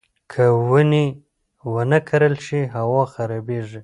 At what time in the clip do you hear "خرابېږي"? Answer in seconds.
3.13-3.79